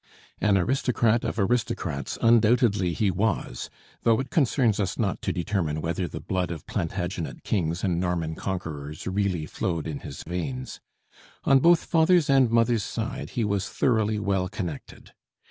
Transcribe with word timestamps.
An 0.39 0.57
aristocrat 0.57 1.23
of 1.23 1.37
aristocrats 1.37 2.17
undoubtedly 2.23 2.91
he 2.93 3.11
was, 3.11 3.69
though 4.01 4.19
it 4.19 4.31
concerns 4.31 4.79
us 4.79 4.97
not 4.97 5.21
to 5.21 5.31
determine 5.31 5.79
whether 5.79 6.07
the 6.07 6.19
blood 6.19 6.49
of 6.49 6.65
Plantagenet 6.65 7.43
kings 7.43 7.83
and 7.83 7.99
Norman 7.99 8.33
conquerors 8.33 9.05
really 9.05 9.45
flowed 9.45 9.85
in 9.85 9.99
his 9.99 10.23
veins. 10.23 10.81
On 11.43 11.59
both 11.59 11.83
father's 11.85 12.31
and 12.31 12.49
mother's 12.49 12.83
side 12.83 13.29
he 13.37 13.45
was 13.45 13.69
thoroughly 13.69 14.17
well 14.17 14.49
connected. 14.49 15.11